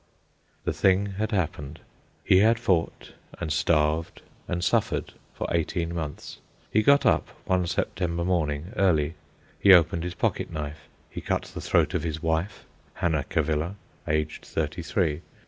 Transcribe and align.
The 0.63 0.73
thing 0.73 1.05
had 1.19 1.29
happened. 1.31 1.79
He 2.23 2.39
had 2.39 2.57
fought, 2.57 3.13
and 3.39 3.53
starved, 3.53 4.23
and 4.47 4.63
suffered 4.63 5.13
for 5.35 5.45
eighteen 5.51 5.93
months. 5.93 6.39
He 6.71 6.81
got 6.81 7.05
up 7.05 7.27
one 7.45 7.67
September 7.67 8.25
morning, 8.25 8.73
early. 8.77 9.13
He 9.59 9.73
opened 9.75 10.03
his 10.03 10.15
pocket 10.15 10.49
knife. 10.51 10.87
He 11.11 11.21
cut 11.21 11.43
the 11.43 11.61
throat 11.61 11.93
of 11.93 12.01
his 12.01 12.19
wife, 12.19 12.65
Hannah 12.95 13.25
Cavilla, 13.25 13.75
aged 14.07 14.43
thirty 14.43 14.81
three. 14.81 15.21